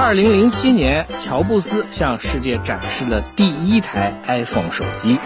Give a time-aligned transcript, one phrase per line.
[0.00, 5.18] 二零零七年，乔布斯向世界展示了第一台 iPhone 手机。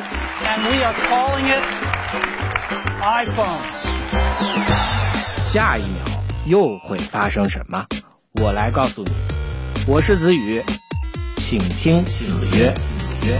[0.43, 1.63] And we are calling it
[3.03, 3.59] iPhone.
[5.45, 5.91] 下一秒
[6.47, 7.85] 又会发生什么？
[8.41, 9.11] 我来告诉你。
[9.87, 10.63] 我是子宇，
[11.37, 12.73] 请听子曰。
[12.73, 13.39] 子曰。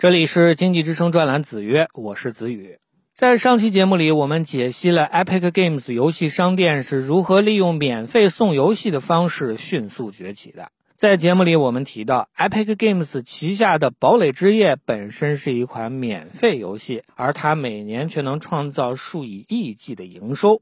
[0.00, 2.80] 这里是经济之声专栏子曰，我是子宇。
[3.16, 10.70] 在上期节目里，我们解析了 Epic Games 游戏商店是如何利用免费送游戏的方式迅速崛起的。
[10.96, 20.60] 在节目里，我们提到 Epic Games 旗下的《堡垒之夜》本身是一款免费游戏，而它每年却能创造数以亿计的营收。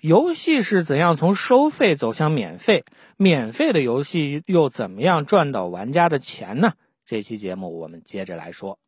[0.00, 2.84] 游戏是怎样从收费走向免费？
[3.16, 6.74] 免费的游戏又怎么样赚到玩家的钱呢？
[7.04, 8.78] 这期节目我们接着来说。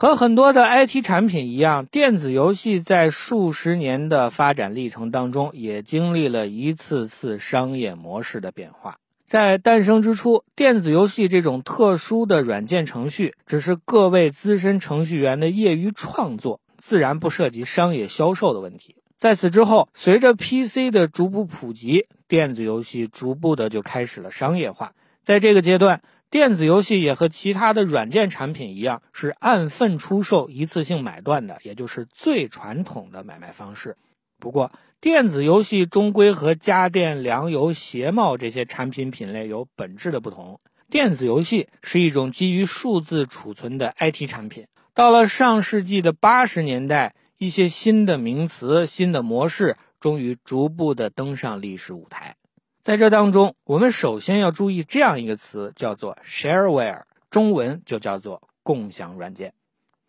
[0.00, 8.96] 和很多的 IT 产品一样，电子游戏在数十年的发展历程当中，也经历了一次次商业模式的变化。
[9.26, 18.96] 在诞生之初，电子游戏这种特殊的软件程序只是各位资深程序员的业余创作，自然不涉及商业销售的问题。
[19.18, 24.94] 在此之后，随着 PC 的逐步普及，电子游戏逐步的就开始了商业化。
[25.22, 26.00] 在这个阶段，
[26.30, 33.96] 电子游戏也和其他的软件产品一样，是按份出售、一次性买断的，也就是最传统的买卖方式。
[34.38, 34.70] 不过，
[35.00, 40.60] 电子游戏终归和家电、粮油、鞋帽这些产品品类有本质的不同。
[40.88, 44.66] 电子游戏是一种基于数字储存的 IT 产品。
[44.94, 52.36] 到了上世纪的八十年代，一些新的名词、新的模式终于逐步的登上历史舞台。
[52.82, 59.52] 在这当中，我们首先要注意这样一个词，叫做 shareware，中文就叫做共享软件。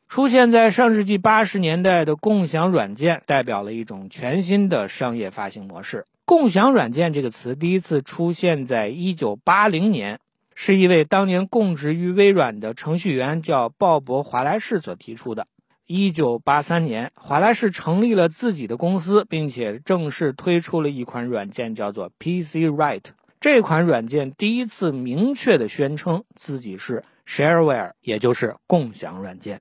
[0.07, 6.05] 出现在上世纪八十年代的共享软件，代表了一种全新的商业发行模式。
[6.23, 10.21] 共享软件这个词第一次出现在一九八零年，
[10.55, 15.47] 是一位当年供职于微软的程序员叫鲍勃·华莱士所提出的。
[15.93, 23.07] 一九八三年，华莱士成立了自己的公司，并且正式推出了一款软件，叫做 PC Write。
[23.41, 29.59] 这款软件第一次明确的宣称自己是 shareware，也就是共享软件。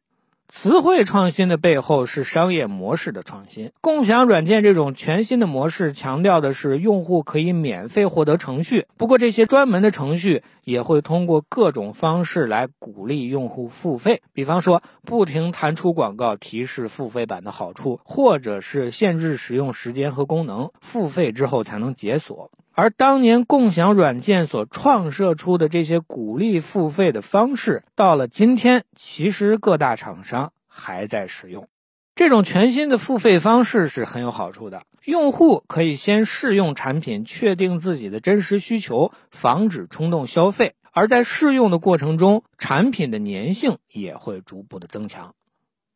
[0.52, 3.70] 词汇创新的背后是商业模式的创新。
[3.80, 22.50] 共享软件这种全新的模式强调的是用户可以免费获得程序，不过这些专门的程序也会通过各种方式来鼓励用户付费，比方说不停弹出广告提示付费版的好处，或者是限制使用时间和功能，付费之后才能解锁。
[22.80, 31.68] 而当年共享软件所创设出的这些鼓励付费的方式，到了今天，其实各大厂商还在使用。
[32.14, 40.72] 这种全新的付费方式是很有好处的，用户可以先试用产品，确定自己的真实需求，防止冲动消费。
[40.90, 45.34] 而在试用的过程中，产品的粘性也会逐步的增强。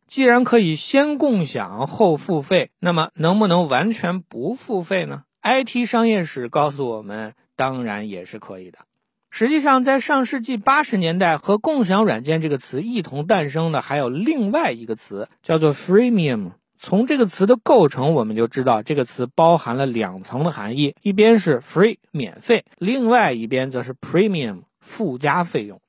[0.07, 8.79] 既然可以先共享后付费，那么能不能完全不付费呢？IT 商业史告诉我们，当然也是可以的。
[9.31, 16.53] 实际上，在上世纪八十年代，和“共享软件”这个词一同诞生的，还有另外一个词，叫做 “freemium”。
[16.79, 25.81] 从这个词的构成，我们就知道这个词包含了两层的含义：一边是 “free” 免费，另外一边则是 “premium” 附加费用。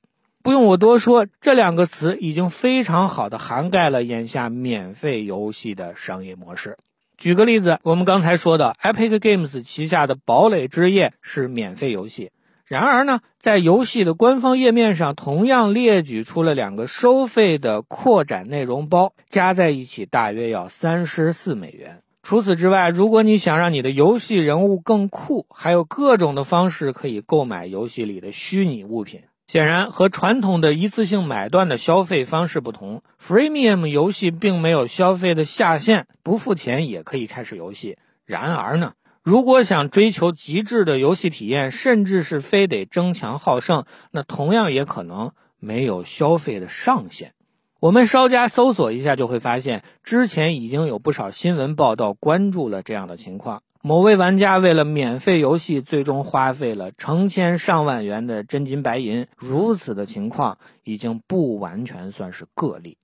[0.42, 6.78] 不用我多说，这两个词已经非常好的涵盖了眼下免费游戏的商业模式。
[7.16, 12.30] 举个例子，我们刚才说的 Epic Games 旗下的《堡垒之夜》是免费游戏，
[12.66, 22.02] 然而呢，在游戏的官方页面上同样列举出了两个收费的扩展内容包，加在一起大约要三十四美元。
[22.22, 29.22] 除此之外，如果你想让你的游戏人物更酷，还有各种的方式可以购买游戏里的虚拟物品。
[29.46, 37.96] 显然，和传统的一次性买断的消费方式不同，Freemium 游戏并没有消费的下限，不付钱也可以开始游戏。
[38.24, 47.32] 然而呢，如果想追求极致的游戏体验，甚至是非得争强好胜，那同样也可能没有消费的上限。
[47.78, 53.62] 我们稍加搜索一下，就会发现之前已经有不少新闻报道关注了这样的情况。
[53.86, 62.98] 某位玩家为了免费游戏，最终花费了成千上万元的真金白银，如此的情况已经不完全算是个例。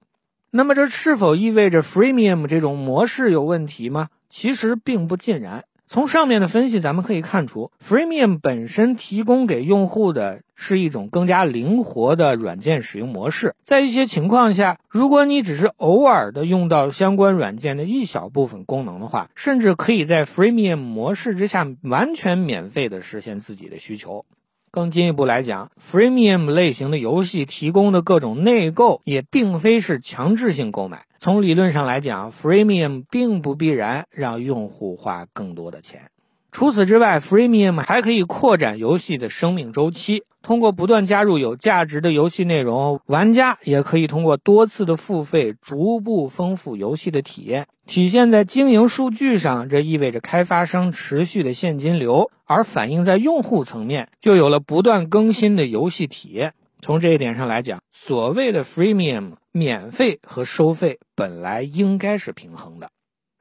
[0.50, 4.08] 那么，这是否意味着 Freemium 这种模式有问题吗？
[4.28, 5.66] 其实并不尽然。
[5.92, 13.54] 从上面的分析，咱们可以看出，Freemium 本身提供给用户的是一种更加灵活的软件使用模式。
[13.62, 24.24] 在一些情况下，如果你只是偶尔的用到相关软件的一小部分功能的话，甚至可以在 Freemium 模式之下完全免费的实现自己的需求。
[24.72, 31.04] 更进一步来讲，Freemium 类型的游戏提供的各种内购也并非是强制性购买。
[31.18, 36.10] 从理论上来讲，Freemium 并不必然让用户花更多的钱。
[36.52, 40.22] 除此之外，Freemium 还可以扩展游戏的生命周期。
[40.42, 47.66] 通过不断加入有价值的游戏内容，玩家也可以通过多次的付费，逐步丰富游戏的体验。
[47.86, 56.52] 体现在经营数据上，这意味着开发商持续的现金流；而反映在用户层面，就有了不断更新的游戏体验。
[56.80, 62.90] 从这一点上来讲，所谓的 freemium 免费和收费本来应该是平衡的。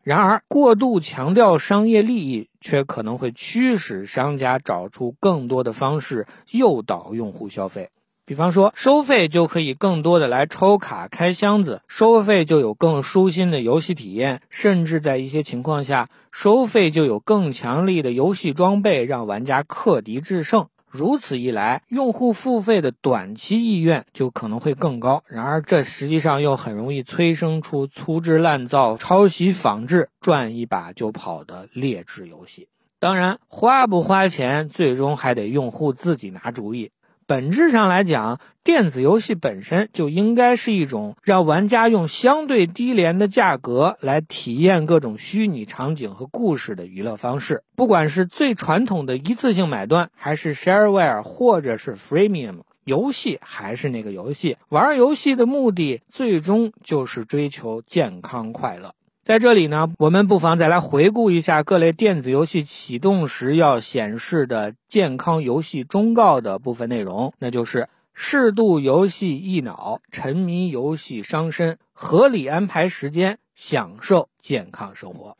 [0.03, 7.89] 然而，过度强调商业利益，却可能会驱使商家找出更多的方式诱导用户消费。
[8.25, 20.67] 比方说，收费就可以更多的来抽卡、开箱子，收费就有更舒心的游戏体验，甚至在一些情况下，收费就有更强力的游戏装备，让玩家克敌制胜。
[20.91, 25.23] 如此一来，用户付费的短期意愿就可能会更高。
[25.27, 32.67] 然而，这实际上又很容易催生出粗制滥造、抄袭仿制、赚一把就跑的劣质游戏。
[32.99, 36.91] 当然，花不花钱，最终还得用户自己拿主意。
[37.31, 47.63] 本质上来讲，电子游戏本身就应该是一种让玩家用相对低廉的价格来体验各种虚拟场景和故事的娱乐方式。
[47.77, 54.57] 不管是最传统的一次性买断，还是 Shareware，或者是 Freemium，游戏还是那个游戏。
[54.67, 58.93] 玩游戏的目的，最终就是追求健康快乐。
[59.23, 75.37] 在这里呢，我们不妨再来回顾一下各类电子游戏启动时要显示的健康游戏忠告的部分内容，那就是适度游戏益脑，沉迷游戏伤身，合理安排时间，享受健康生活。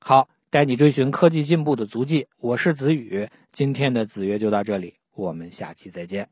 [0.00, 6.28] 好，带你追寻科技进步的足迹，我是子宇，今天的子曰就到这里，我们下期再见。